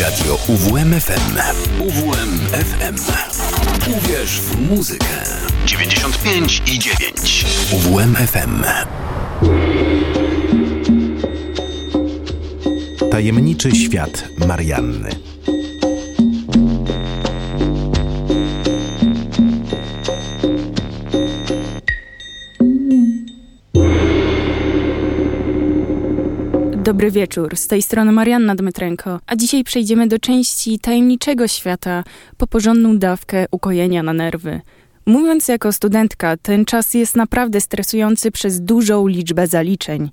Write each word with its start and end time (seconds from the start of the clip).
Radio 0.00 0.38
UWMFM. 0.48 1.36
UWMFM. 1.80 2.96
Uwierz 3.90 4.40
w 4.40 4.70
muzykę. 4.70 5.06
95 5.66 6.62
i 6.66 6.78
9. 6.78 7.46
UWMFM. 7.72 8.64
Tajemniczy 13.10 13.70
świat 13.76 14.24
Marianny. 14.46 15.10
Dobry 26.92 27.10
wieczór, 27.10 27.56
z 27.56 27.66
tej 27.66 27.82
strony 27.82 28.12
Marianna 28.12 28.54
Dmytrenko, 28.54 29.20
a 29.26 29.36
dzisiaj 29.36 29.64
przejdziemy 29.64 30.06
do 30.06 30.18
części 30.18 30.78
tajemniczego 30.78 31.48
świata 31.48 32.04
po 32.36 32.46
porządną 32.46 32.98
dawkę 32.98 33.46
ukojenia 33.50 34.02
na 34.02 34.12
nerwy. 34.12 34.60
Mówiąc 35.06 35.48
jako 35.48 35.72
studentka, 35.72 36.36
ten 36.36 36.64
czas 36.64 36.94
jest 36.94 37.16
naprawdę 37.16 37.60
stresujący 37.60 38.30
przez 38.30 38.60
dużą 38.60 39.06
liczbę 39.06 39.46
zaliczeń. 39.46 40.10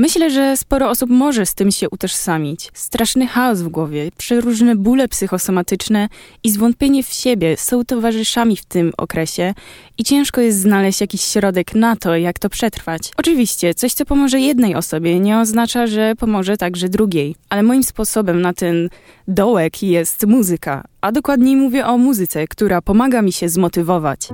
Myślę, 0.00 0.30
że 0.30 0.56
sporo 0.56 0.90
osób 0.90 1.10
może 1.10 1.46
z 1.46 1.54
tym 1.54 1.70
się 1.70 1.90
utożsamić. 1.90 2.70
Straszny 2.74 3.26
chaos 3.26 3.60
w 3.60 3.68
głowie, 3.68 4.10
przeróżne 4.18 4.76
bóle 4.76 5.08
psychosomatyczne 5.08 6.08
i 6.44 6.50
zwątpienie 6.50 7.02
w 7.02 7.12
siebie 7.12 7.56
są 7.56 7.84
towarzyszami 7.84 8.56
w 8.56 8.64
tym 8.64 8.92
okresie 8.96 9.54
i 9.98 10.04
ciężko 10.04 10.40
jest 10.40 10.60
znaleźć 10.60 11.00
jakiś 11.00 11.20
środek 11.20 11.74
na 11.74 11.96
to, 11.96 12.16
jak 12.16 12.38
to 12.38 12.48
przetrwać. 12.48 13.10
Oczywiście, 13.16 13.74
coś 13.74 13.92
co 13.92 14.04
pomoże 14.04 14.40
jednej 14.40 14.74
osobie 14.74 15.20
nie 15.20 15.38
oznacza, 15.38 15.86
że 15.86 16.14
pomoże 16.18 16.56
także 16.56 16.88
drugiej, 16.88 17.34
ale 17.48 17.62
moim 17.62 17.82
sposobem 17.82 18.42
na 18.42 18.52
ten 18.52 18.88
dołek 19.28 19.82
jest 19.82 20.26
muzyka, 20.26 20.84
a 21.00 21.12
dokładniej 21.12 21.56
mówię 21.56 21.86
o 21.86 21.98
muzyce, 21.98 22.46
która 22.46 22.82
pomaga 22.82 23.22
mi 23.22 23.32
się 23.32 23.48
zmotywować. 23.48 24.28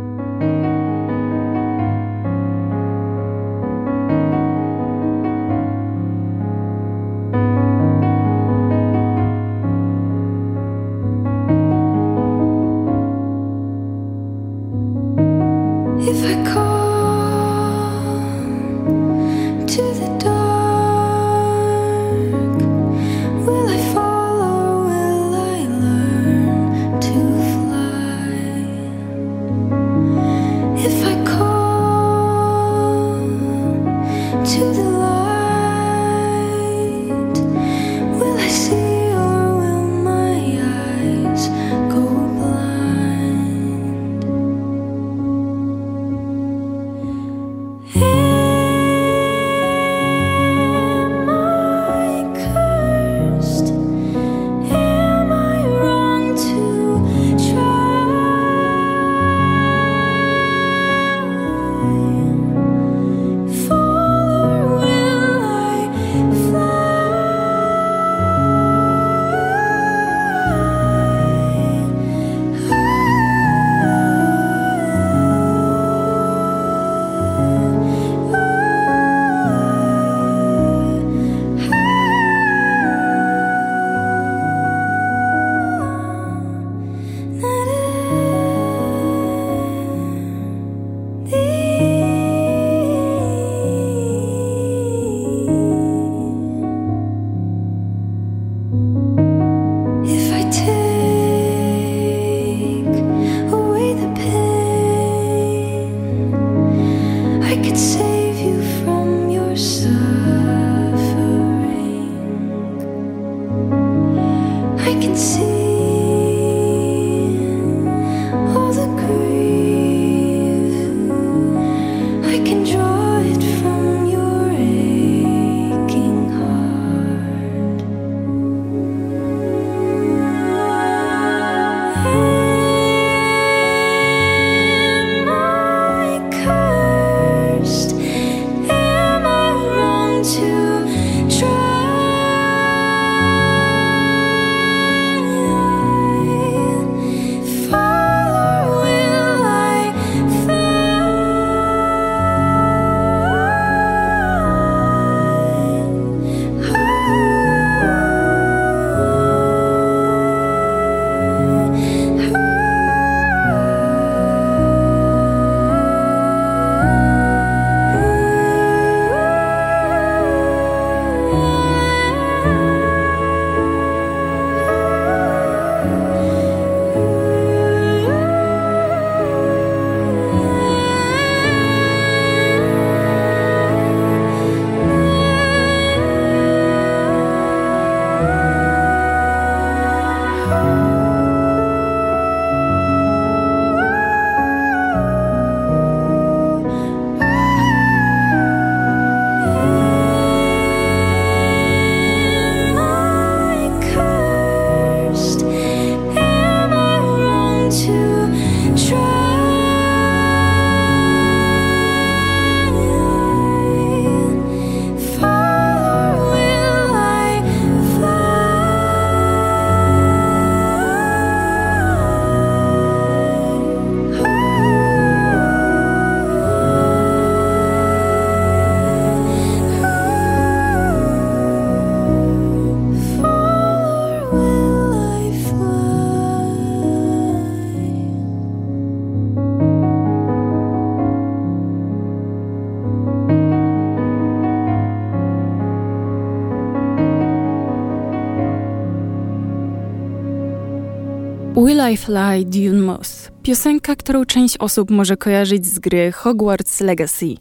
Will 252.08 252.16
I 252.16 252.44
Fly 252.44 252.44
Dune 252.44 252.80
Moss. 252.80 253.30
Piosenka, 253.42 253.96
którą 253.96 254.24
część 254.24 254.58
osób 254.58 254.90
może 254.90 255.16
kojarzyć 255.16 255.66
z 255.66 255.78
gry 255.78 256.12
Hogwarts 256.12 256.80
Legacy. 256.80 257.34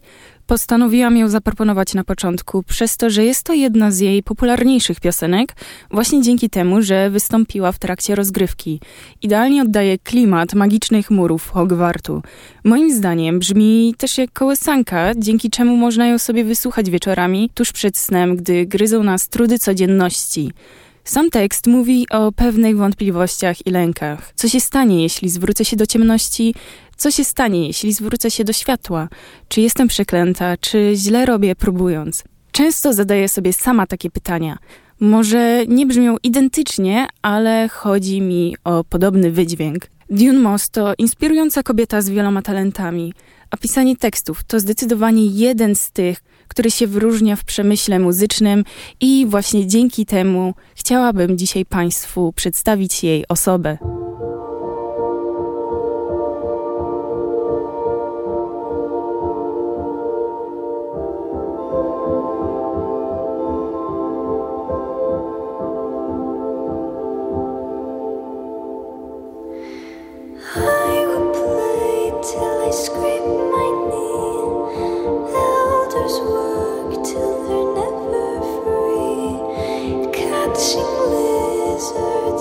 Postanowiłam 0.48 1.18
ją 1.18 1.30
zaproponować 1.30 1.94
na 1.94 2.04
początku, 2.04 2.63
przez 2.63 2.98
to, 2.98 3.10
że 3.10 3.24
jest 3.24 3.44
to 3.44 3.54
jedna 3.54 3.92
z 3.92 4.00
jej 4.00 4.24
popularniejszych 4.24 5.00
piosenek, 5.00 5.56
właśnie 5.92 6.21
dzięki 6.21 6.50
temu, 6.50 6.81
że 6.81 7.10
wystąpiła 7.10 7.71
w 7.71 7.80
trakcie 7.80 8.15
rozgrywki. 8.15 8.80
Idealnie 9.21 9.62
oddaje 9.62 9.98
klimat 9.98 10.54
magicznych 10.54 11.12
murów 11.12 11.50
Hogwartu. 11.50 12.21
Moim 12.63 12.95
zdaniem 12.95 13.39
brzmi 13.39 13.95
też 13.98 14.18
jak 14.18 14.31
kołysanka, 14.31 15.12
dzięki 15.18 15.50
czemu 15.50 15.77
można 15.77 16.07
ją 16.07 16.19
sobie 16.19 16.44
wysłuchać 16.44 16.89
wieczorami, 16.89 17.50
tuż 17.54 17.71
przed 17.71 17.98
snem, 17.98 18.36
gdy 18.36 18.65
gryzą 18.65 19.04
nas 19.04 19.30
trudy 19.30 19.60
codzienności. 19.60 20.51
Sam 21.03 21.29
tekst 21.29 21.67
mówi 21.67 22.07
o 22.09 22.31
pewnych 22.31 22.77
wątpliwościach 22.77 23.67
i 23.67 23.71
lękach. 23.71 24.33
Co 24.35 24.50
się 24.50 24.59
stanie, 24.59 25.03
jeśli 25.03 25.29
zwrócę 25.29 25.65
się 25.65 25.75
do 25.75 25.85
ciemności? 25.85 26.55
Co 26.97 27.11
się 27.11 27.23
stanie, 27.23 27.67
jeśli 27.67 27.94
zwrócę 27.94 28.31
się 28.31 28.44
do 28.44 28.53
światła? 28.53 29.09
Czy 29.47 29.61
jestem 29.61 29.88
przeklęta? 29.88 30.57
Czy 30.57 30.94
źle 30.95 31.25
robię, 31.25 31.55
próbując? 31.55 32.23
Często 32.51 32.94
zadaję 32.94 33.29
sobie 33.29 33.53
sama 33.53 33.88
takie 33.88 34.09
pytania. 34.11 34.57
Może 35.00 35.65
nie 35.67 35.85
brzmią 35.85 36.17
identycznie, 36.23 37.07
ale 37.21 37.69
chodzi 37.69 38.21
mi 38.21 38.55
o 38.63 38.83
podobny 38.83 39.31
wydźwięk. 39.31 39.88
Dune 40.09 40.39
Moss 40.39 40.69
to 40.69 40.94
inspirująca 40.97 41.63
kobieta 41.63 42.01
z 42.01 42.09
wieloma 42.09 42.41
talentami, 42.41 43.13
a 43.51 43.57
pisanie 43.57 43.97
tekstów 43.97 44.44
to 44.44 44.59
zdecydowanie 44.59 45.25
jeden 45.25 45.75
z 45.75 45.91
tych, 45.91 46.23
który 46.53 46.71
się 46.71 46.88
wyróżnia 46.88 47.35
w 47.35 47.44
przemyśle 47.44 48.00
muzycznym 48.00 48.63
i 49.01 49.25
właśnie 49.29 49.67
dzięki 49.67 50.05
temu 50.05 50.53
chciałabym 50.75 51.38
dzisiaj 51.38 51.65
Państwu 51.65 52.33
przedstawić 52.33 53.03
jej 53.03 53.27
osobę. 53.27 54.02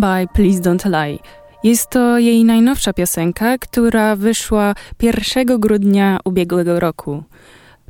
Lullaby 0.00 0.28
Please 0.32 0.60
Don't 0.60 0.86
Lie. 0.86 1.18
Jest 1.64 1.90
to 1.90 2.18
jej 2.18 2.44
najnowsza 2.44 2.92
piosenka, 2.92 3.58
która 3.58 4.16
wyszła 4.16 4.74
1 5.02 5.60
grudnia 5.60 6.20
ubiegłego 6.24 6.80
roku. 6.80 7.22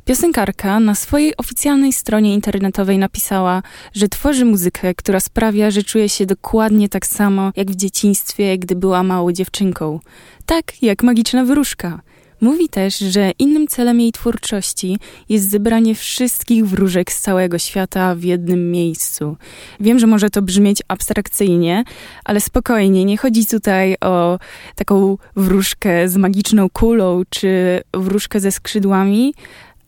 Piosenkarka 0.05 0.79
na 0.79 0.95
swojej 0.95 1.37
oficjalnej 1.37 1.93
stronie 1.93 2.33
internetowej 2.33 2.97
napisała, 2.97 3.63
że 3.93 4.07
tworzy 4.07 4.45
muzykę, 4.45 4.95
która 4.95 5.19
sprawia, 5.19 5.71
że 5.71 5.83
czuje 5.83 6.09
się 6.09 6.25
dokładnie 6.25 6.89
tak 6.89 7.05
samo 7.05 7.51
jak 7.55 7.71
w 7.71 7.75
dzieciństwie, 7.75 8.57
gdy 8.57 8.75
była 8.75 9.03
małą 9.03 9.31
dziewczynką. 9.31 9.99
Tak 10.45 10.83
jak 10.83 11.03
magiczna 11.03 11.45
wróżka. 11.45 12.01
Mówi 12.41 12.69
też, 12.69 12.97
że 12.97 13.31
innym 13.39 13.67
celem 13.67 13.99
jej 13.99 14.11
twórczości 14.11 14.97
jest 15.29 15.49
zebranie 15.49 15.95
wszystkich 15.95 16.67
wróżek 16.67 17.11
z 17.11 17.21
całego 17.21 17.57
świata 17.57 18.15
w 18.15 18.23
jednym 18.23 18.71
miejscu. 18.71 19.37
Wiem, 19.79 19.99
że 19.99 20.07
może 20.07 20.29
to 20.29 20.41
brzmieć 20.41 20.81
abstrakcyjnie, 20.87 21.83
ale 22.25 22.41
spokojnie, 22.41 23.05
nie 23.05 23.17
chodzi 23.17 23.45
tutaj 23.45 23.95
o 24.01 24.39
taką 24.75 25.17
wróżkę 25.35 26.09
z 26.09 26.17
magiczną 26.17 26.69
kulą 26.69 27.21
czy 27.29 27.81
wróżkę 27.93 28.39
ze 28.39 28.51
skrzydłami, 28.51 29.33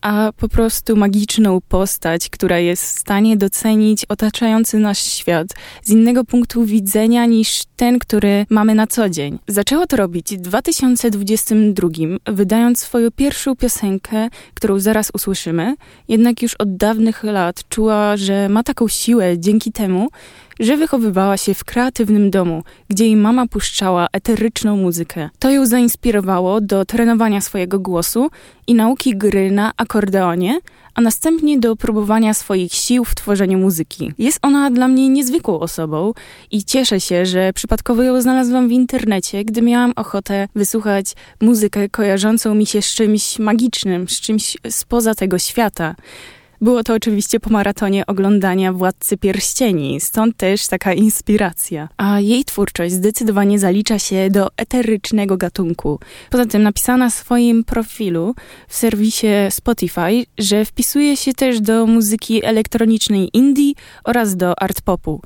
a 0.04 0.32
po 0.36 0.48
prostu 0.48 0.96
magiczną 0.96 1.60
postać, 1.68 2.30
która 2.30 2.58
jest 2.58 2.84
w 2.84 2.98
stanie 2.98 3.36
docenić 3.36 4.04
otaczający 4.04 4.78
nas 4.78 4.98
świat 4.98 5.46
z 5.82 5.90
innego 5.90 6.24
punktu 6.24 6.64
widzenia 6.64 7.26
niż 7.26 7.62
ten, 7.76 7.98
który 7.98 8.46
mamy 8.50 8.74
na 8.74 8.86
co 8.86 9.08
dzień. 9.08 9.38
Zaczęła 9.48 9.86
to 9.86 9.96
robić 9.96 10.36
w 10.36 10.40
2022, 10.40 11.88
wydając 12.26 12.80
swoją 12.80 13.10
pierwszą 13.10 13.56
piosenkę, 13.56 14.28
którą 14.54 14.78
zaraz 14.78 15.10
usłyszymy, 15.14 15.74
jednak 16.08 16.42
już 16.42 16.54
od 16.54 16.76
dawnych 16.76 17.22
lat 17.22 17.68
czuła, 17.68 18.16
że 18.16 18.48
ma 18.48 18.62
taką 18.62 18.88
siłę 18.88 19.38
dzięki 19.38 19.72
temu, 19.72 20.08
że 20.60 20.76
wychowywała 20.76 21.36
się 21.36 21.54
w 21.54 21.64
kreatywnym 21.64 22.30
domu, 22.30 22.62
gdzie 22.88 23.04
jej 23.04 23.16
mama 23.16 23.46
puszczała 23.46 24.06
eteryczną 24.12 24.76
muzykę. 24.76 25.30
To 25.38 25.50
ją 25.50 25.66
zainspirowało 25.66 26.60
do 26.60 26.84
trenowania 26.84 27.40
swojego 27.40 27.78
głosu 27.78 28.30
i 28.66 28.74
nauki 28.74 29.16
gry 29.16 29.50
na 29.50 29.72
akordeonie, 29.76 30.60
a 30.94 31.00
następnie 31.00 31.58
do 31.58 31.76
próbowania 31.76 32.34
swoich 32.34 32.72
sił 32.72 33.04
w 33.04 33.14
tworzeniu 33.14 33.58
muzyki. 33.58 34.12
Jest 34.18 34.38
ona 34.42 34.70
dla 34.70 34.88
mnie 34.88 35.08
niezwykłą 35.08 35.60
osobą 35.60 36.12
i 36.50 36.64
cieszę 36.64 37.00
się, 37.00 37.26
że 37.26 37.52
przypadkowo 37.52 38.02
ją 38.02 38.22
znalazłam 38.22 38.68
w 38.68 38.72
internecie, 38.72 39.44
gdy 39.44 39.62
miałam 39.62 39.92
ochotę 39.96 40.48
wysłuchać 40.54 41.06
muzykę 41.40 41.88
kojarzącą 41.88 42.54
mi 42.54 42.66
się 42.66 42.82
z 42.82 42.94
czymś 42.94 43.38
magicznym, 43.38 44.08
z 44.08 44.20
czymś 44.20 44.56
spoza 44.70 45.14
tego 45.14 45.38
świata. 45.38 45.94
Było 46.60 46.82
to 46.84 46.94
oczywiście 46.94 47.40
po 47.40 47.50
maratonie 47.50 48.06
oglądania 48.06 48.72
Władcy 48.72 49.16
Pierścieni, 49.16 50.00
stąd 50.00 50.36
też 50.36 50.66
taka 50.66 50.92
inspiracja. 50.92 51.88
A 51.96 52.20
jej 52.20 52.44
twórczość 52.44 52.94
zdecydowanie 52.94 53.58
zalicza 53.58 53.98
się 53.98 54.30
do 54.30 54.48
eterycznego 54.56 55.36
gatunku. 55.36 55.98
Poza 56.30 56.46
tym 56.46 56.62
napisała 56.62 56.98
na 56.98 57.10
swoim 57.10 57.64
profilu 57.64 58.34
w 58.68 58.76
serwisie 58.76 59.26
Spotify, 59.50 60.24
że 60.38 60.64
wpisuje 60.64 61.16
się 61.16 61.32
też 61.32 61.60
do 61.60 61.86
muzyki 61.86 62.44
elektronicznej 62.44 63.30
indie 63.32 63.72
oraz 64.04 64.36
do 64.36 64.62
art 64.62 64.80
popu. 64.80 65.20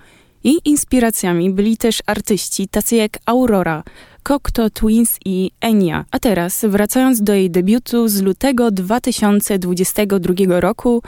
Jej 0.44 0.58
inspiracjami 0.64 1.50
byli 1.50 1.76
też 1.76 2.02
artyści 2.06 2.68
tacy 2.68 2.96
jak 2.96 3.18
Aurora, 3.26 3.82
Cocteau 4.28 4.70
Twins 4.70 5.16
i 5.24 5.50
Enya. 5.60 6.04
A 6.10 6.18
teraz, 6.18 6.64
wracając 6.64 7.20
do 7.20 7.34
jej 7.34 7.50
debiutu 7.50 8.08
z 8.08 8.22
lutego 8.22 8.70
2022 8.70 10.60
roku, 10.60 11.02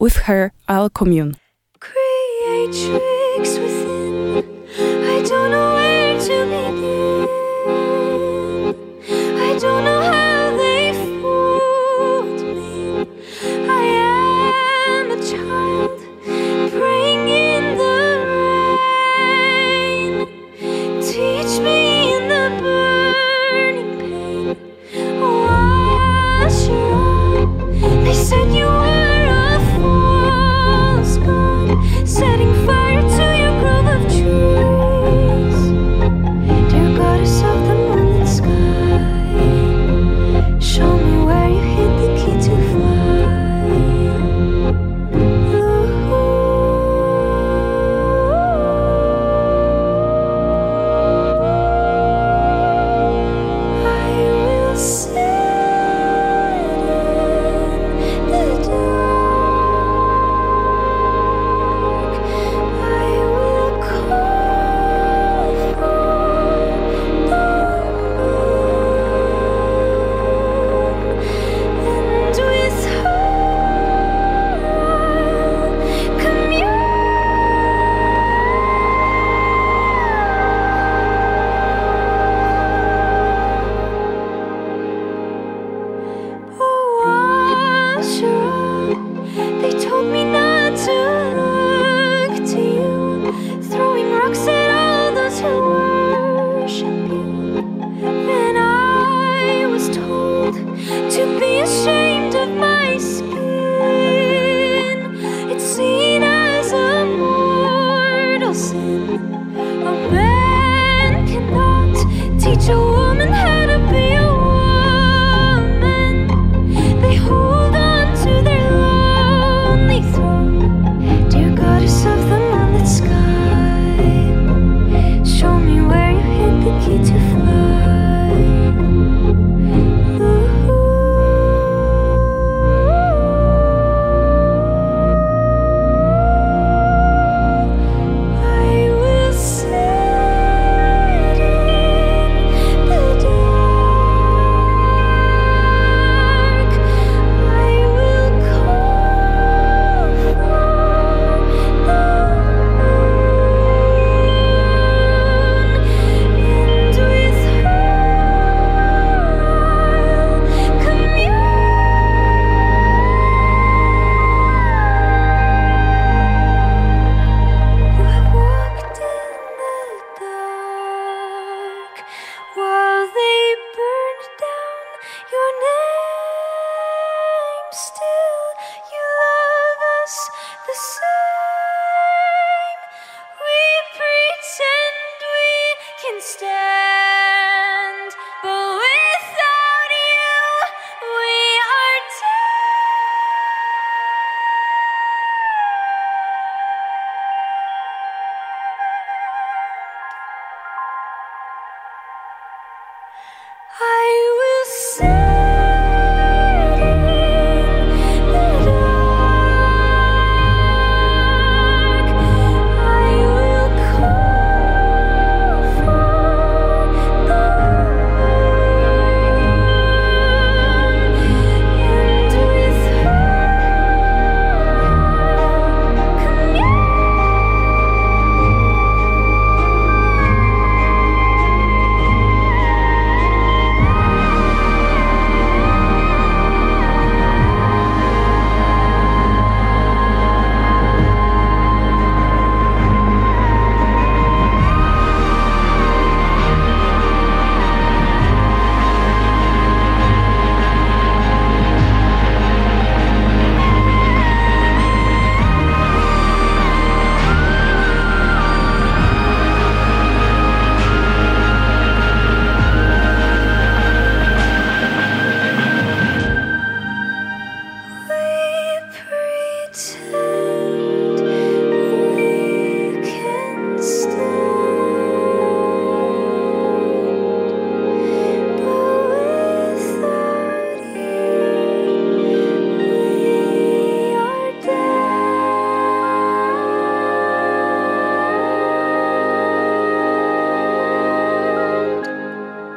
With 0.00 0.16
Her 0.16 0.50
I'll 0.68 0.90
Commune. 0.98 1.32
Create 1.78 2.72
tricks 2.72 3.58
within. 3.58 4.42
I 4.78 5.22
don't 5.22 5.50
know 5.50 5.74
where 5.74 6.18
to 6.18 6.44
begin. 6.46 6.59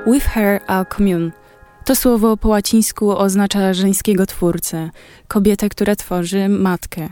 With 0.08 0.26
her 0.26 0.62
a 0.68 0.86
commune. 0.86 1.32
To 1.86 1.96
słowo 1.96 2.38
po 2.38 2.48
łacińsku 2.48 3.18
oznacza 3.18 3.74
żeńskiego 3.74 4.26
twórcę, 4.26 4.90
kobietę, 5.28 5.70
która 5.70 5.96
tworzy 5.96 6.50
matkę. 6.50 7.10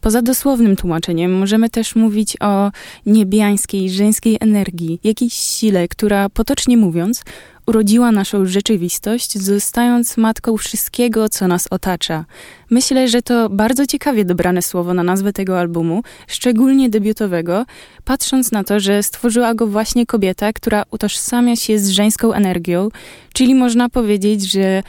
Poza 0.00 0.22
dosłownym 0.22 0.76
tłumaczeniem 0.76 1.32
możemy 1.38 1.70
też 1.70 1.96
mówić 1.96 2.36
o 2.40 2.70
niebiańskiej, 3.06 3.90
żeńskiej 3.90 4.36
energii, 4.40 5.00
jakiejś 5.04 5.34
sile, 5.34 5.88
która 5.88 6.28
potocznie 6.28 6.76
mówiąc 6.76 7.24
urodziła 7.66 8.12
naszą 8.12 8.46
rzeczywistość, 8.46 9.38
zostając 9.38 10.16
matką 10.16 10.56
wszystkiego, 10.56 11.28
co 11.28 11.48
nas 11.48 11.66
otacza. 11.70 12.24
Myślę, 12.70 13.08
że 13.08 13.22
to 13.22 13.48
bardzo 13.48 13.86
ciekawie 13.86 14.24
dobrane 14.24 14.62
słowo 14.62 14.94
na 14.94 15.02
nazwę 15.02 15.32
tego 15.32 15.60
albumu, 15.60 16.02
szczególnie 16.26 16.90
debiutowego, 16.90 17.64
patrząc 18.04 18.52
na 18.52 18.64
to, 18.64 18.80
że 18.80 19.02
stworzyła 19.02 19.54
go 19.54 19.66
właśnie 19.66 20.06
kobieta, 20.06 20.52
która 20.52 20.84
utożsamia 20.90 21.56
się 21.56 21.78
z 21.78 21.88
żeńską 21.88 22.32
energią, 22.32 22.88
czyli 23.32 23.54
można 23.54 23.88
powiedzieć, 23.88 24.52
że 24.52 24.82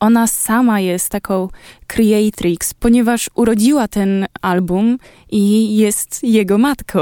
ona 0.00 0.26
sama 0.26 0.80
jest 0.80 1.08
taką 1.08 1.48
creatrix, 1.86 2.74
ponieważ 2.74 3.30
urodziła 3.34 3.88
ten 3.88 4.26
album 4.42 4.98
i 5.30 5.76
jest 5.76 6.24
jego 6.24 6.58
matką. 6.58 7.00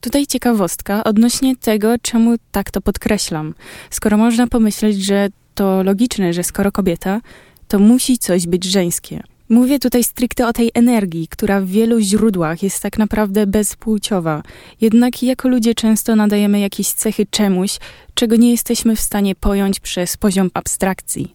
Tutaj 0.00 0.26
ciekawostka 0.26 1.04
odnośnie 1.04 1.56
tego, 1.56 1.94
czemu 2.02 2.36
tak 2.52 2.70
to 2.70 2.80
podkreślam. 2.80 3.54
Skoro 3.90 4.16
można 4.16 4.46
pomyśleć, 4.46 5.04
że 5.04 5.28
to 5.54 5.82
logiczne, 5.82 6.32
że 6.32 6.44
skoro 6.44 6.72
kobieta, 6.72 7.20
to 7.68 7.78
musi 7.78 8.18
coś 8.18 8.46
być 8.46 8.64
żeńskie. 8.64 9.22
Mówię 9.48 9.78
tutaj 9.78 10.04
stricte 10.04 10.46
o 10.46 10.52
tej 10.52 10.70
energii, 10.74 11.28
która 11.28 11.60
w 11.60 11.66
wielu 11.66 12.00
źródłach 12.00 12.62
jest 12.62 12.82
tak 12.82 12.98
naprawdę 12.98 13.46
bezpłciowa. 13.46 14.42
Jednak 14.80 15.22
jako 15.22 15.48
ludzie 15.48 15.74
często 15.74 16.16
nadajemy 16.16 16.60
jakieś 16.60 16.92
cechy 16.92 17.26
czemuś, 17.30 17.78
czego 18.14 18.36
nie 18.36 18.50
jesteśmy 18.50 18.96
w 18.96 19.00
stanie 19.00 19.34
pojąć 19.34 19.80
przez 19.80 20.16
poziom 20.16 20.50
abstrakcji. 20.54 21.34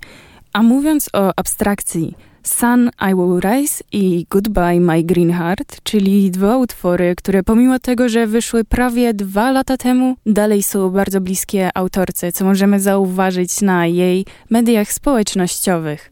A 0.53 0.63
mówiąc 0.63 1.09
o 1.13 1.33
abstrakcji, 1.35 2.15
Sun 2.45 2.91
I 3.11 3.15
Will 3.15 3.39
Rise 3.39 3.83
i 3.91 4.25
Goodbye 4.29 4.79
My 4.79 5.03
Green 5.03 5.31
Heart, 5.31 5.83
czyli 5.83 6.31
dwa 6.31 6.57
utwory, 6.57 7.13
które 7.17 7.43
pomimo 7.43 7.79
tego, 7.79 8.09
że 8.09 8.27
wyszły 8.27 8.63
prawie 8.63 9.13
dwa 9.13 9.51
lata 9.51 9.77
temu, 9.77 10.15
dalej 10.25 10.63
są 10.63 10.89
bardzo 10.89 11.21
bliskie 11.21 11.77
autorce, 11.77 12.31
co 12.31 12.45
możemy 12.45 12.79
zauważyć 12.79 13.61
na 13.61 13.87
jej 13.87 14.25
mediach 14.49 14.93
społecznościowych. 14.93 16.11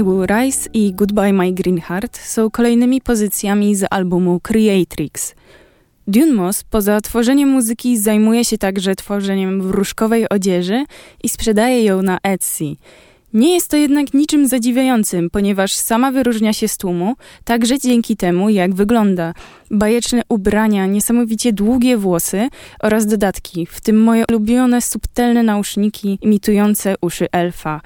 I 0.00 0.02
Will 0.02 0.26
Rise 0.26 0.70
i 0.72 0.92
Goodbye 0.94 1.32
My 1.32 1.52
Green 1.52 1.80
Heart 1.80 2.18
są 2.18 2.50
kolejnymi 2.50 3.00
pozycjami 3.00 3.74
z 3.74 3.86
albumu 3.90 4.40
Creatrix. 4.40 5.34
Dune 6.06 6.32
Moss 6.32 6.64
poza 6.64 7.00
tworzeniem 7.00 7.48
muzyki 7.48 7.98
zajmuje 7.98 8.44
się 8.44 8.58
także 8.58 8.94
tworzeniem 8.94 9.62
wróżkowej 9.62 10.28
odzieży 10.28 10.84
i 11.22 11.28
sprzedaje 11.28 11.84
ją 11.84 12.02
na 12.02 12.18
Etsy. 12.22 12.64
Nie 13.32 13.54
jest 13.54 13.68
to 13.68 13.76
jednak 13.76 14.14
niczym 14.14 14.48
zadziwiającym, 14.48 15.30
ponieważ 15.30 15.72
sama 15.72 16.12
wyróżnia 16.12 16.52
się 16.52 16.68
z 16.68 16.78
tłumu, 16.78 17.14
także 17.44 17.78
dzięki 17.78 18.16
temu, 18.16 18.48
jak 18.48 18.74
wygląda. 18.74 19.34
Bajeczne 19.70 20.22
ubrania, 20.28 20.86
niesamowicie 20.86 21.52
długie 21.52 21.96
włosy 21.96 22.48
oraz 22.82 23.06
dodatki, 23.06 23.66
w 23.66 23.80
tym 23.80 24.02
moje 24.02 24.24
ulubione 24.28 24.82
subtelne 24.82 25.42
nauszniki 25.42 26.18
imitujące 26.22 26.94
uszy 27.00 27.26
elfa. 27.32 27.80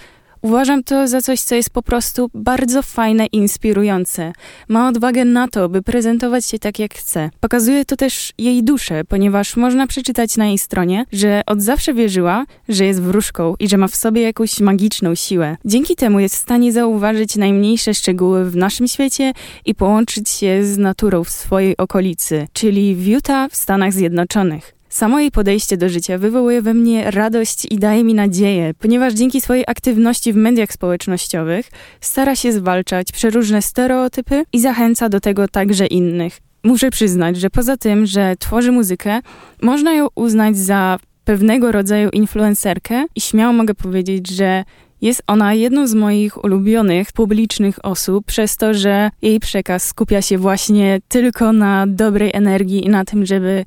Uważam 0.45 0.83
to 0.83 1.09
za 1.09 1.21
coś, 1.21 1.41
co 1.41 1.55
jest 1.55 1.71
po 1.71 1.83
prostu 1.83 2.31
bardzo 2.35 2.83
fajne 2.83 3.27
i 3.27 3.37
inspirujące. 3.37 4.33
Ma 4.69 4.89
odwagę 4.89 5.25
na 5.25 5.49
to, 5.49 5.69
by 5.69 5.83
prezentować 5.83 6.47
się 6.47 6.59
tak 6.59 6.79
jak 6.79 6.95
chce. 6.95 7.31
Pokazuje 7.41 7.85
to 7.85 7.97
też 7.97 8.33
jej 8.39 8.65
duszę, 8.65 9.05
ponieważ 9.05 9.57
można 9.57 9.87
przeczytać 9.87 10.37
na 10.37 10.47
jej 10.47 10.59
stronie, 10.59 11.07
że 11.13 11.43
od 11.47 11.63
zawsze 11.63 11.95
wierzyła, 11.95 12.45
że 12.69 12.85
jest 12.85 13.03
wróżką 13.03 13.55
i 13.59 13.69
że 13.69 13.77
ma 13.77 13.89
w 13.89 13.97
sobie 13.97 14.23
jakąś 14.23 14.61
magiczną 14.61 15.15
siłę. 15.15 15.57
Dzięki 15.65 15.97
temu 15.97 16.21
jest 16.21 16.35
w 16.35 16.39
stanie 16.39 16.73
zauważyć 16.73 17.37
najmniejsze 17.37 17.95
szczegóły 17.95 18.51
w 18.51 18.57
naszym 18.57 18.89
świecie 18.89 19.33
i 19.65 19.75
połączyć 19.75 20.31
się 20.31 20.65
z 20.65 20.79
naturą 20.79 21.25
w 21.25 21.31
swojej 21.31 21.77
okolicy, 21.77 22.49
czyli 22.53 22.95
w 22.95 23.09
Utah 23.09 23.51
w 23.51 23.57
Stanach 23.57 23.93
Zjednoczonych. 23.93 24.75
Samo 24.95 25.21
jej 25.21 25.31
podejście 25.31 25.77
do 25.77 25.89
życia 25.89 26.19
wywołuje 26.19 26.63
we 26.63 26.75
mnie 26.75 27.11
radość 27.11 27.67
i 27.71 27.79
daje 27.79 28.05
mi 28.05 28.15
nadzieję, 28.15 28.75
ponieważ 28.79 29.13
dzięki 29.13 29.41
swojej 29.41 29.65
aktywności 29.67 30.33
w 30.33 30.37
mediach 30.37 30.73
społecznościowych 30.73 31.71
stara 32.01 32.37
się 32.37 32.53
zwalczać 32.53 33.13
przeróżne 33.13 33.63
stereotypy 33.63 34.45
i 34.53 34.61
zachęca 34.61 35.09
do 35.09 35.21
tego 35.21 35.49
także 35.49 35.87
innych. 35.87 36.39
Muszę 36.65 36.91
przyznać, 36.91 37.37
że 37.37 37.51
poza 37.51 37.77
tym, 37.77 38.07
że 38.07 38.37
tworzy 38.39 38.73
muzykę, 38.73 39.21
można 39.63 39.95
ją 39.95 40.07
uznać 40.15 40.57
za 40.57 40.99
pewnego 41.25 41.73
rodzaju 41.73 42.11
influencerkę 42.11 43.05
i 43.15 43.21
śmiało 43.21 43.53
mogę 43.53 43.75
powiedzieć, 43.75 44.31
że 44.31 44.65
jest 45.01 45.23
ona 45.27 45.55
jedną 45.55 45.87
z 45.87 45.95
moich 45.95 46.45
ulubionych 46.45 47.13
publicznych 47.13 47.85
osób, 47.85 48.27
przez 48.27 48.57
to, 48.57 48.75
że 48.75 49.11
jej 49.23 49.41
przekaz 49.41 49.85
skupia 49.85 50.23
się 50.23 50.39
właśnie 50.39 51.01
tylko 51.09 51.53
na 51.53 51.87
dobrej 51.87 52.31
energii 52.35 52.87
i 52.87 52.89
na 52.89 53.05
tym, 53.05 53.27
żeby 53.27 53.65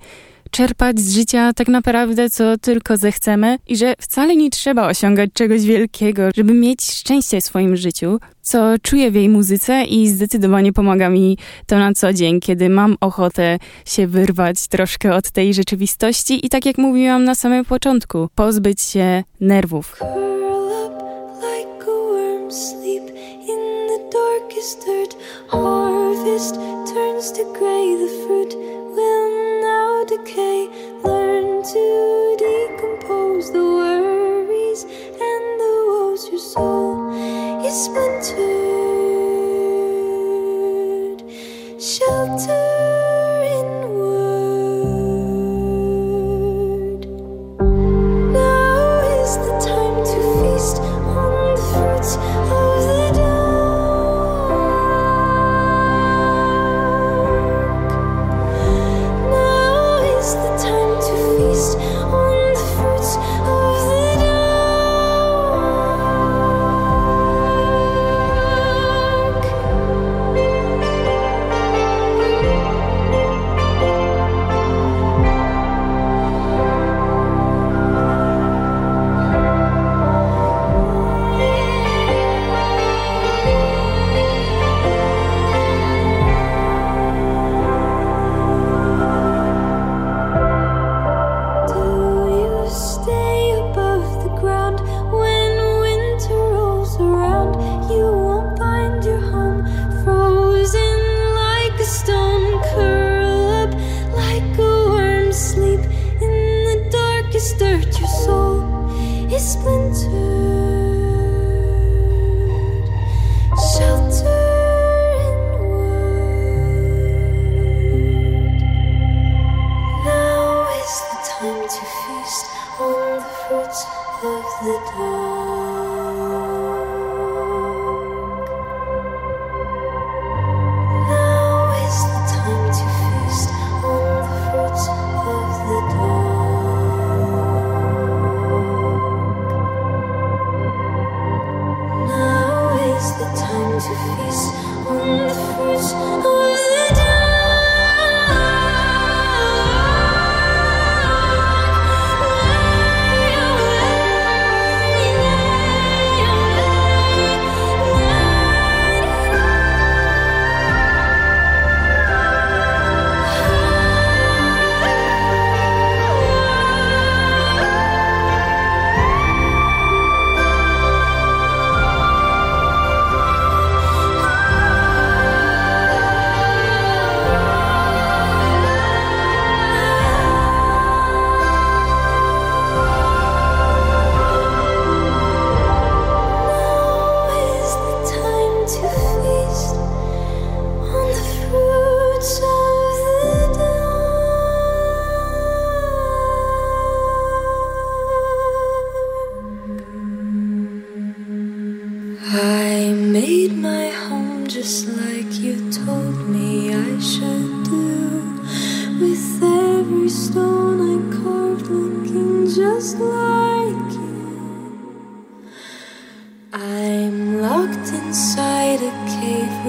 czerpać 0.51 0.99
z 0.99 1.13
życia 1.13 1.53
tak 1.53 1.67
naprawdę 1.67 2.29
co 2.29 2.57
tylko 2.57 2.97
zechcemy 2.97 3.57
i 3.67 3.77
że 3.77 3.93
wcale 3.99 4.35
nie 4.35 4.49
trzeba 4.49 4.87
osiągać 4.87 5.29
czegoś 5.33 5.61
wielkiego, 5.61 6.29
żeby 6.35 6.53
mieć 6.53 6.91
szczęście 6.91 7.41
w 7.41 7.43
swoim 7.43 7.75
życiu, 7.75 8.19
co 8.41 8.75
czuję 8.81 9.11
w 9.11 9.15
jej 9.15 9.29
muzyce 9.29 9.83
i 9.83 10.09
zdecydowanie 10.09 10.73
pomaga 10.73 11.09
mi 11.09 11.37
to 11.65 11.79
na 11.79 11.93
co 11.93 12.13
dzień, 12.13 12.39
kiedy 12.39 12.69
mam 12.69 12.95
ochotę 13.01 13.59
się 13.85 14.07
wyrwać 14.07 14.67
troszkę 14.67 15.15
od 15.15 15.31
tej 15.31 15.53
rzeczywistości 15.53 16.45
i 16.45 16.49
tak 16.49 16.65
jak 16.65 16.77
mówiłam 16.77 17.23
na 17.23 17.35
samym 17.35 17.65
początku, 17.65 18.29
pozbyć 18.35 18.81
się 18.81 19.23
nerwów. 19.41 19.99
Harvest 25.49 26.55
turns 26.55 27.31
to 27.31 27.43
the 27.43 28.07
fruit 28.25 28.53
will 28.95 29.46
now 29.67 30.03
decay. 30.13 30.59
Learn 31.03 31.47
to 31.73 31.85
decompose 32.43 33.45
the 33.51 33.65
worries 33.79 34.81
and 35.29 35.45
the 35.61 35.73
woes. 35.89 36.21
Your 36.31 36.43
soul 36.51 36.91
is 37.67 37.75
splintered. 37.85 38.37
Shelter. 41.91 42.77
Now 48.39 48.99
is 49.21 49.33
the 49.45 49.53
time 49.69 49.97
to 50.11 50.17
feast 50.37 50.77
on 50.81 51.31
the 51.55 51.61
fruits. 51.69 52.11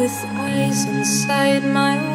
With 0.08 0.24
eyes 0.40 0.86
inside 0.86 1.62
my 1.62 2.07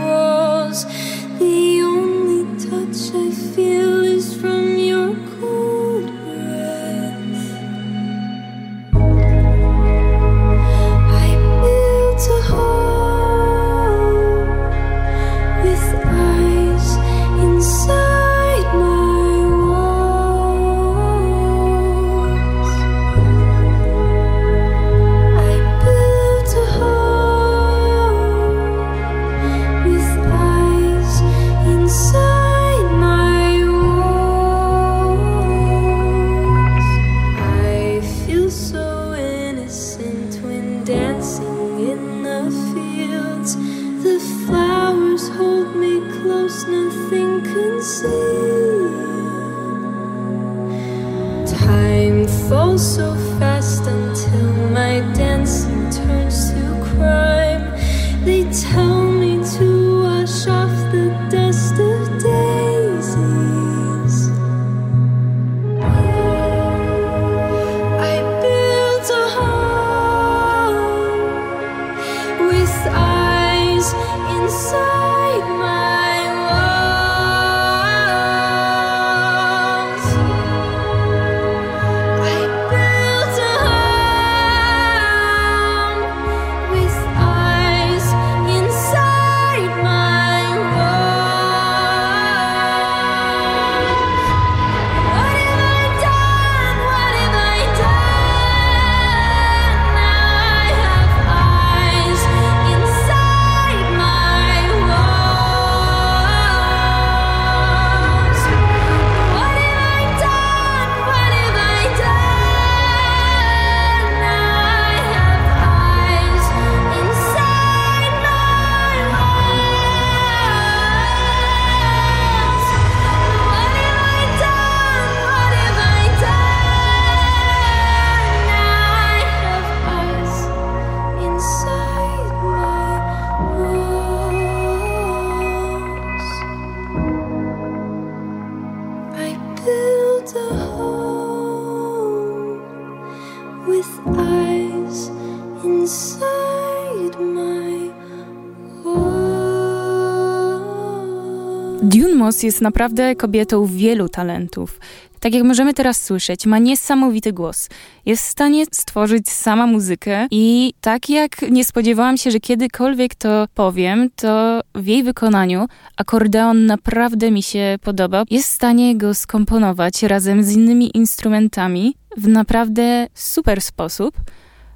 jest 152.43 152.61
naprawdę 152.61 153.15
kobietą 153.15 153.65
wielu 153.65 154.09
talentów. 154.09 154.79
Tak 155.19 155.33
jak 155.33 155.43
możemy 155.43 155.73
teraz 155.73 156.03
słyszeć, 156.03 156.45
ma 156.45 156.59
niesamowity 156.59 157.33
głos. 157.33 157.69
Jest 158.05 158.23
w 158.23 158.29
stanie 158.29 158.65
stworzyć 158.71 159.29
sama 159.29 159.67
muzykę 159.67 160.27
i 160.31 160.73
tak 160.81 161.09
jak 161.09 161.41
nie 161.41 161.65
spodziewałam 161.65 162.17
się, 162.17 162.31
że 162.31 162.39
kiedykolwiek 162.39 163.15
to 163.15 163.47
powiem, 163.55 164.09
to 164.15 164.61
w 164.75 164.87
jej 164.87 165.03
wykonaniu 165.03 165.67
akordeon 165.97 166.65
naprawdę 166.65 167.31
mi 167.31 167.43
się 167.43 167.77
podoba. 167.81 168.23
Jest 168.29 168.49
w 168.49 168.53
stanie 168.53 168.97
go 168.97 169.13
skomponować 169.13 170.03
razem 170.03 170.43
z 170.43 170.51
innymi 170.51 170.97
instrumentami 170.97 171.95
w 172.17 172.27
naprawdę 172.27 173.07
super 173.13 173.61
sposób. 173.61 174.15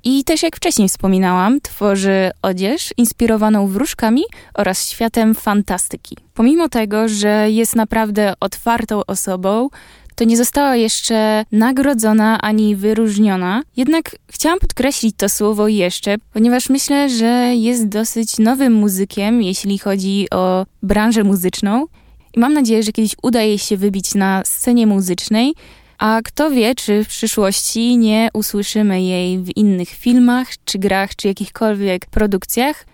I 0.10 0.24
też 0.24 0.44
jak 0.44 0.56
wcześniej 0.56 0.90
wspominałam, 0.90 1.62
tworzy 1.62 2.32
odzież 2.42 2.94
inspirowaną 2.98 3.68
wróżkami 3.68 4.24
oraz 4.54 4.90
światem 4.90 5.36
fantastyki. 5.36 6.18
Pomimo 6.34 6.70
tego, 6.70 7.10
że 7.10 7.52
jest 7.52 7.76
naprawdę 7.76 8.34
otwartą 8.40 9.02
osobą, 9.08 9.70
to 10.16 10.24
nie 10.24 10.38
została 10.38 10.76
jeszcze 10.76 11.46
nagrodzona 11.52 12.42
ani 12.42 12.76
wyróżniona. 12.76 13.64
Jednak 13.78 14.16
chciałam 14.28 14.60
podkreślić 14.60 15.16
to 15.18 15.30
słowo 15.30 15.68
jeszcze, 15.68 16.16
ponieważ 16.34 16.70
myślę, 16.70 17.10
że 17.10 17.56
jest 17.56 17.88
dosyć 17.88 18.40
nowym 18.40 18.74
muzykiem, 18.74 19.42
jeśli 19.42 19.78
chodzi 19.78 20.28
o 20.32 20.66
branżę 20.84 21.24
muzyczną. 21.24 21.86
I 22.34 22.40
mam 22.40 22.54
nadzieję, 22.54 22.84
że 22.84 22.92
kiedyś 22.92 23.16
uda 23.24 23.42
jej 23.42 23.58
się 23.58 23.78
wybić 23.78 24.16
na 24.16 24.42
scenie 24.46 24.88
muzycznej. 24.88 25.54
A 25.98 26.20
kto 26.24 26.52
wie, 26.52 26.76
czy 26.76 27.04
w 27.04 27.08
przyszłości 27.08 27.98
nie 27.98 28.30
usłyszymy 28.34 29.02
jej 29.02 29.40
w 29.40 29.58
innych 29.58 29.90
filmach, 29.90 30.48
czy 30.66 30.80
grach, 30.80 31.16
czy 31.16 31.28
jakichkolwiek 31.28 32.06
produkcjach, 32.06 32.86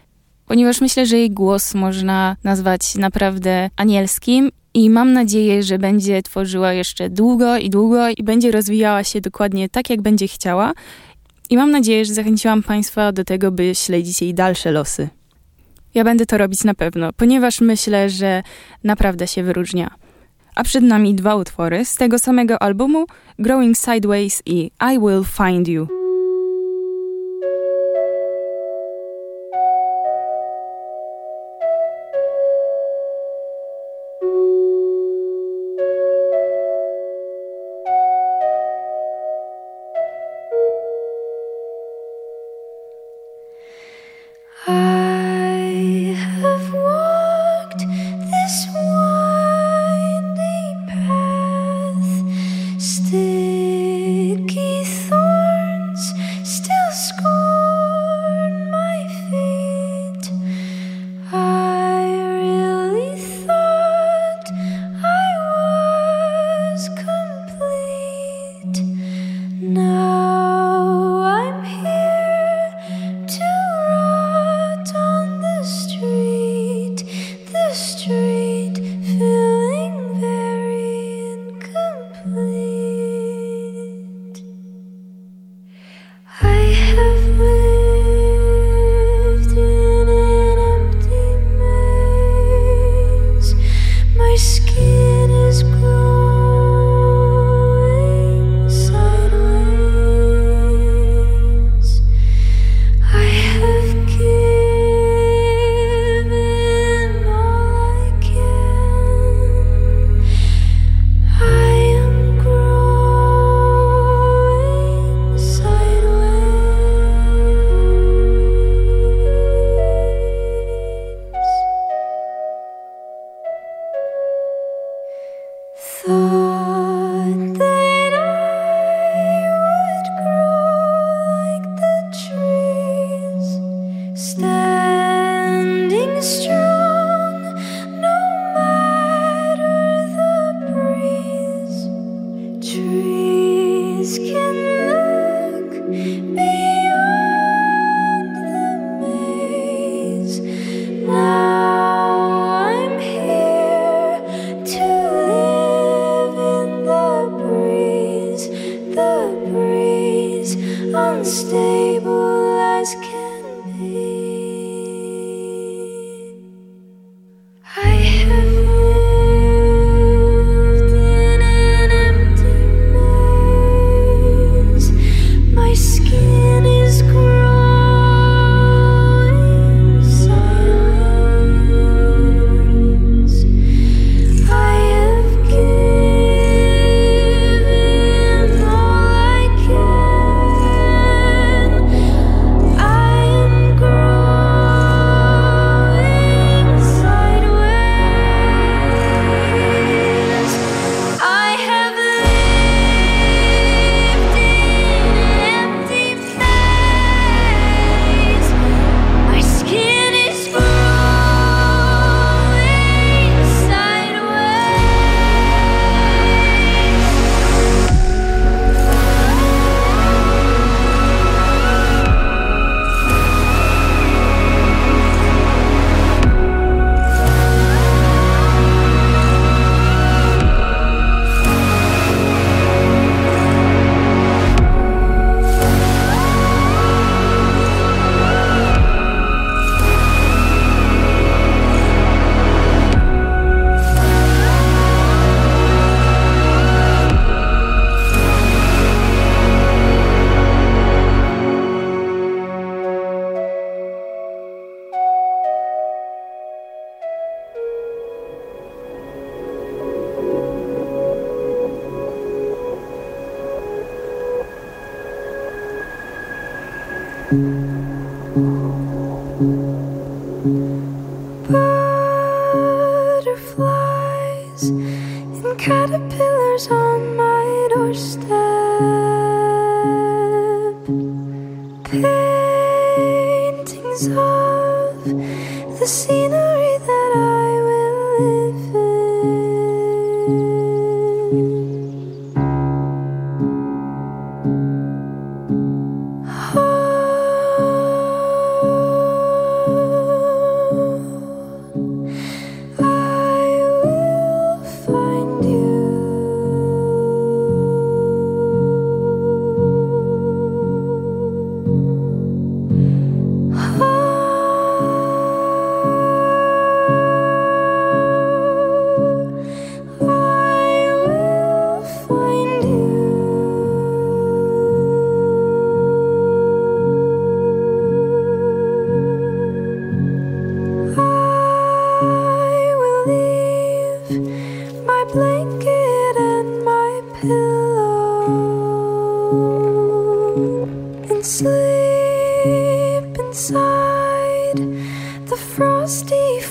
ponieważ 0.45 0.81
myślę, 0.81 1.05
że 1.05 1.17
jej 1.17 1.31
głos 1.31 1.73
można 1.73 2.35
nazwać 2.43 2.95
naprawdę 2.95 3.69
anielskim 3.75 4.51
i 4.73 4.89
mam 4.89 5.13
nadzieję, 5.13 5.63
że 5.63 5.79
będzie 5.79 6.21
tworzyła 6.21 6.73
jeszcze 6.73 7.09
długo 7.09 7.57
i 7.57 7.69
długo 7.69 8.09
i 8.09 8.23
będzie 8.23 8.51
rozwijała 8.51 9.03
się 9.03 9.21
dokładnie 9.21 9.69
tak, 9.69 9.89
jak 9.89 10.01
będzie 10.01 10.27
chciała. 10.27 10.73
I 11.49 11.57
mam 11.57 11.71
nadzieję, 11.71 12.05
że 12.05 12.13
zachęciłam 12.13 12.63
Państwa 12.63 13.11
do 13.11 13.23
tego, 13.23 13.51
by 13.51 13.75
śledzić 13.75 14.21
jej 14.21 14.33
dalsze 14.33 14.71
losy. 14.71 15.09
Ja 15.93 16.03
będę 16.03 16.25
to 16.25 16.37
robić 16.37 16.63
na 16.63 16.73
pewno, 16.73 17.13
ponieważ 17.17 17.61
myślę, 17.61 18.09
że 18.09 18.43
naprawdę 18.83 19.27
się 19.27 19.43
wyróżnia. 19.43 20.02
A 20.55 20.63
przed 20.63 20.83
nami 20.83 21.15
dwa 21.15 21.35
utwory 21.35 21.85
z 21.85 21.95
tego 21.95 22.19
samego 22.19 22.61
albumu 22.61 23.05
Growing 23.39 23.77
Sideways 23.77 24.41
i 24.45 24.71
I 24.93 24.99
Will 24.99 25.23
Find 25.23 25.67
You. 25.67 26.02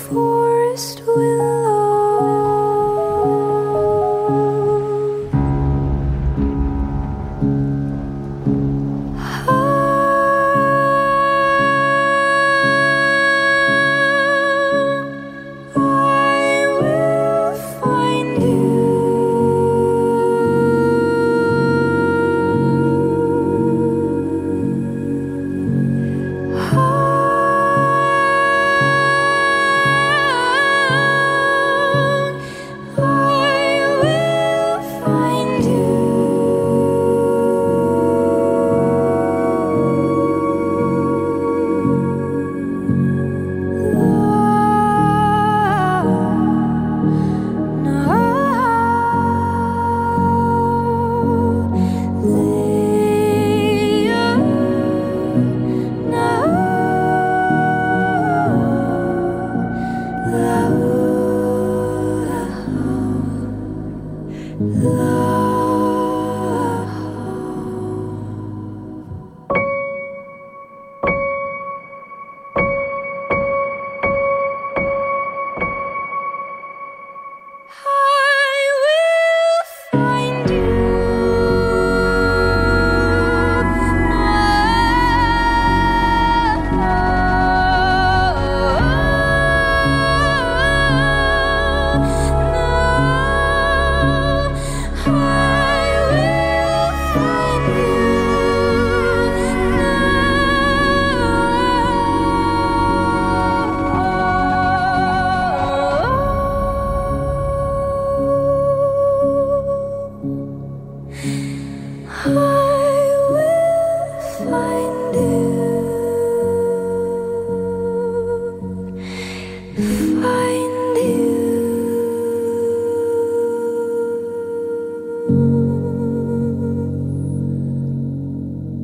forest 0.09 1.03
will 1.07 1.52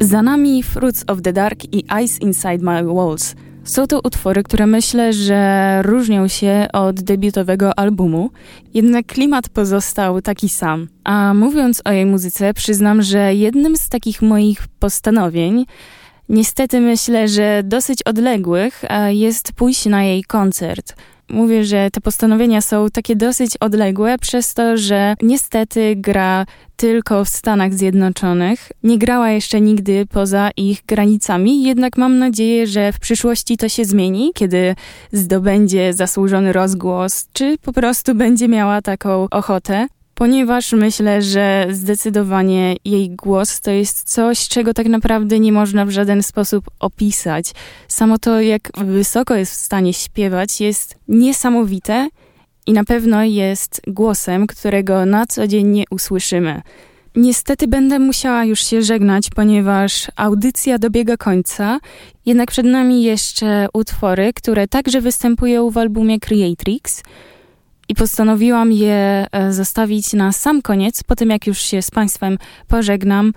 Za 0.09 0.23
nami 0.23 0.63
Fruits 0.63 1.05
of 1.07 1.23
the 1.23 1.33
Dark 1.33 1.65
i 1.65 1.85
Ice 2.05 2.19
Inside 2.21 2.59
My 2.59 2.95
Walls. 2.95 3.35
Są 3.65 3.87
to 3.87 4.01
utwory, 4.05 4.43
które 4.43 4.67
myślę, 4.67 5.13
że 5.13 5.83
różnią 5.83 6.29
się 6.29 6.67
od 6.73 7.01
debiutowego 7.01 7.79
albumu, 7.79 8.31
jednak 8.75 9.07
klimat 9.07 9.49
pozostał 9.49 10.23
taki 10.23 10.49
sam. 10.49 10.89
A 11.05 11.35
mówiąc 11.35 11.83
o 11.85 11.93
jej 11.93 12.07
muzyce, 12.07 12.55
przyznam, 12.55 13.03
że 13.03 13.35
jednym 13.35 13.77
z 13.77 13.89
takich 13.89 14.23
moich 14.23 14.69
postanowień, 14.69 15.67
niestety 16.29 16.81
myślę, 16.81 17.29
że 17.29 17.63
dosyć 17.65 18.03
odległych, 18.03 18.85
jest 19.09 19.53
pójść 19.53 19.87
na 19.87 20.05
jej 20.05 20.25
koncert 20.25 20.95
mówię, 21.31 21.65
że 21.65 21.91
te 21.91 22.01
postanowienia 22.01 22.61
są 22.61 22.91
takie 22.91 23.17
dosyć 23.17 23.57
odległe, 23.57 24.19
przez 24.19 24.55
to, 24.55 24.77
że 24.77 25.15
niestety 25.23 25.97
gra 25.97 26.47
tylko 26.77 27.25
w 27.25 27.29
Stanach 27.29 27.75
Zjednoczonych. 27.75 28.73
Nie 28.83 28.99
grała 28.99 29.31
jeszcze 29.31 29.61
nigdy 29.61 30.07
poza 30.07 30.51
ich 30.57 30.83
granicami, 30.87 31.63
jednak 31.63 31.97
mam 31.97 32.19
nadzieję, 32.19 32.67
że 32.67 32.93
w 32.93 32.99
przyszłości 32.99 33.57
to 33.57 33.69
się 33.69 33.85
zmieni, 33.85 34.31
kiedy 34.35 34.75
zdobędzie 35.13 35.93
zasłużony 35.93 36.53
rozgłos, 36.53 37.29
czy 37.33 37.59
po 37.63 37.73
prostu 37.73 38.15
będzie 38.15 38.49
miała 38.49 38.83
taką 38.83 39.27
ochotę 39.31 39.89
ponieważ 40.19 40.73
myślę, 40.73 41.23
że 41.23 41.67
zdecydowanie 41.71 42.77
jej 42.85 43.11
głos 43.11 43.61
to 43.61 43.71
jest 43.71 44.15
coś, 44.15 44.49
czego 44.49 44.75
tak 44.75 44.87
naprawdę 44.87 45.41
nie 45.41 45.53
można 45.53 45.87
w 45.87 45.91
żaden 45.91 46.23
sposób 46.23 46.65
opisać. 46.81 47.53
Samo 47.89 48.19
to, 48.19 48.41
jak 48.41 48.71
wysoko 48.77 49.35
jest 49.35 49.53
w 49.53 49.65
stanie 49.65 49.95
śpiewać, 49.95 50.61
jest 50.61 50.97
niesamowite 51.09 52.09
i 52.67 52.73
na 52.73 52.85
pewno 52.85 53.25
jest 53.25 53.81
głosem, 53.87 54.47
którego 54.47 55.07
na 55.07 55.27
co 55.27 55.47
dzień 55.47 55.67
nie 55.67 55.85
usłyszymy. 55.91 56.63
Niestety 57.17 57.69
będę 57.69 57.99
musiała 57.99 58.45
już 58.45 58.61
się 58.61 58.83
żegnać, 58.83 59.31
ponieważ 59.31 60.07
audycja 60.17 60.79
dobiega 60.79 61.17
końca, 61.17 61.81
jednak 62.27 62.51
przed 62.51 62.67
nami 62.67 63.03
jeszcze 63.03 63.67
utwory, 63.75 64.33
które 64.35 64.69
także 64.69 65.01
występują 65.01 65.71
w 65.71 65.79
albumie 65.79 66.21
Creatrix– 66.21 67.03
i 67.89 67.95
postanowiłam 67.95 68.73
je 68.73 69.27
e, 69.33 69.53
zostawić 69.53 70.13
na 70.13 70.33
sam 70.33 70.63
koniec, 70.63 71.03
po 71.03 71.17
tym 71.17 71.31
jak 71.31 71.47
już 71.47 71.59
się 71.59 71.83
z 71.83 71.91
Państwem 71.91 72.39
pożegnam, 72.69 73.33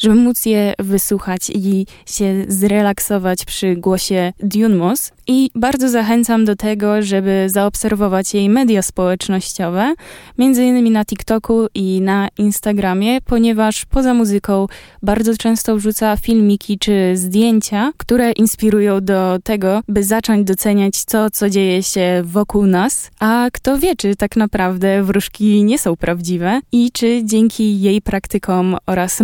żeby 0.00 0.14
móc 0.14 0.46
je 0.46 0.74
wysłuchać 0.78 1.50
i 1.54 1.86
się 2.06 2.44
zrelaksować 2.48 3.44
przy 3.44 3.76
głosie 3.76 4.32
Dunmos. 4.42 5.12
I 5.26 5.50
bardzo 5.54 5.88
zachęcam 5.88 6.44
do 6.44 6.56
tego, 6.56 7.02
żeby 7.02 7.44
zaobserwować 7.46 8.34
jej 8.34 8.48
media 8.48 8.82
społecznościowe, 8.82 9.94
między 10.38 10.64
innymi 10.64 10.90
na 10.90 11.04
TikToku 11.04 11.66
i 11.74 12.00
na 12.00 12.28
Instagramie, 12.38 13.20
ponieważ 13.20 13.84
poza 13.84 14.14
muzyką 14.14 14.66
bardzo 15.02 15.36
często 15.36 15.76
wrzuca 15.76 16.16
filmiki 16.16 16.78
czy 16.78 17.16
zdjęcia, 17.16 17.92
które 17.96 18.32
inspirują 18.32 19.04
do 19.04 19.38
tego, 19.44 19.80
by 19.88 20.04
zacząć 20.04 20.46
doceniać 20.46 21.04
to, 21.04 21.30
co 21.30 21.50
dzieje 21.50 21.82
się 21.82 22.22
wokół 22.24 22.66
nas. 22.66 23.10
A 23.18 23.48
kto 23.52 23.78
wie, 23.78 23.96
czy 23.96 24.16
tak 24.16 24.36
naprawdę 24.36 25.02
wróżki 25.02 25.64
nie 25.64 25.78
są 25.78 25.96
prawdziwe 25.96 26.60
i 26.72 26.92
czy 26.92 27.20
dzięki 27.24 27.80
jej 27.80 28.02
praktykom 28.02 28.76
oraz 28.86 29.20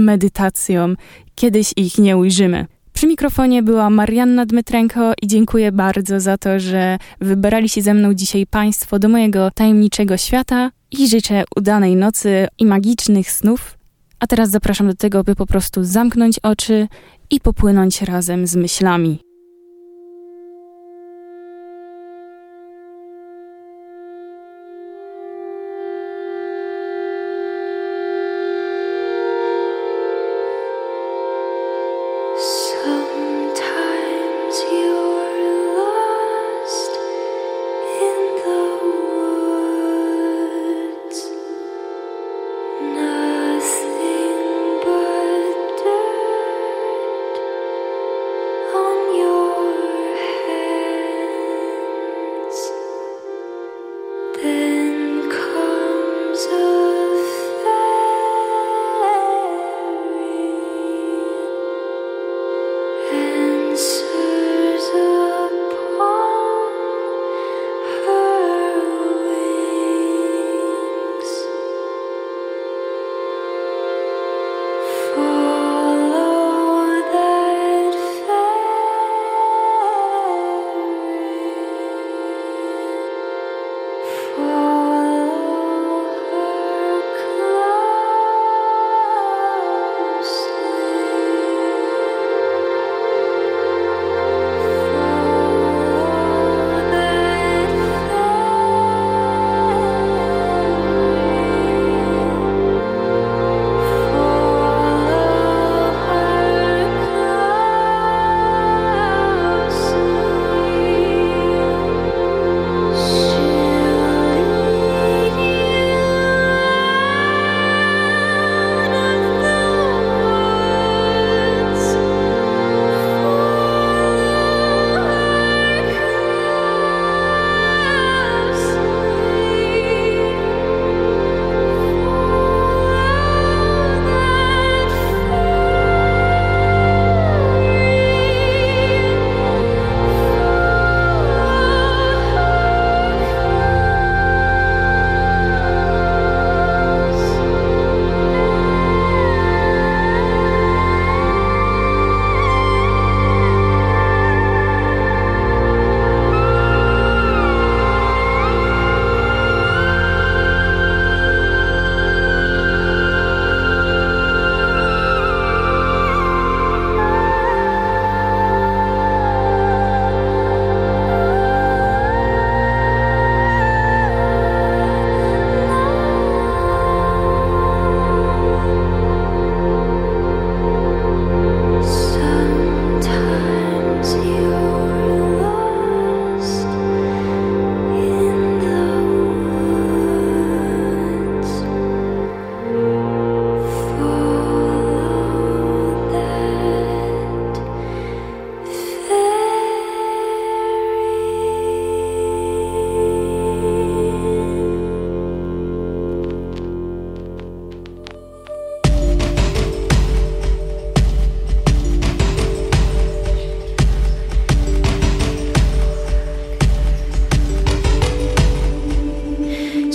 medytacjom 0.66 0.96
kiedyś 1.34 1.72
ich 1.76 1.98
nie 1.98 2.16
ujrzymy. 2.16 2.66
Przy 2.92 3.06
mikrofonie 3.06 3.62
była 3.62 3.90
Marianna 3.90 4.46
Dmytrenko 4.46 5.12
i 5.22 5.26
dziękuję 5.26 5.72
bardzo 5.72 6.20
za 6.20 6.38
to, 6.38 6.60
że 6.60 6.98
wybrali 7.20 7.68
się 7.68 7.82
ze 7.82 7.94
mną 7.94 8.14
dzisiaj 8.14 8.46
Państwo 8.46 8.98
do 8.98 9.08
mojego 9.08 9.50
tajemniczego 9.50 10.16
świata 10.16 10.70
i 10.90 11.08
życzę 11.08 11.44
udanej 11.56 11.96
nocy 11.96 12.48
i 12.58 12.66
magicznych 12.66 13.30
snów. 13.30 13.78
A 14.20 14.26
teraz 14.26 14.50
zapraszam 14.50 14.86
do 14.86 14.94
tego, 14.94 15.24
by 15.24 15.34
po 15.34 15.46
prostu 15.46 15.84
zamknąć 15.84 16.38
oczy 16.38 16.88
i 17.30 17.40
popłynąć 17.40 18.02
razem 18.02 18.46
z 18.46 18.56
myślami. 18.56 19.25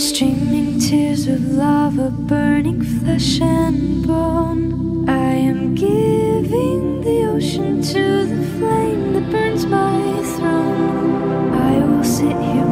Streaming 0.01 0.79
tears 0.79 1.27
of 1.27 1.53
lava, 1.53 2.09
burning 2.09 2.81
flesh 2.81 3.39
and 3.39 4.05
bone. 4.07 5.07
I 5.07 5.33
am 5.33 5.75
giving 5.75 7.01
the 7.01 7.25
ocean 7.25 7.83
to 7.83 8.25
the 8.25 8.43
flame 8.57 9.13
that 9.13 9.29
burns 9.29 9.67
my 9.67 10.23
throne. 10.35 11.53
I 11.53 11.85
will 11.85 12.03
sit 12.03 12.35
here. 12.35 12.70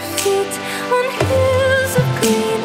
feet 0.00 0.54
on 0.96 1.04
hills 1.26 1.96
of 1.96 2.20
green. 2.20 2.57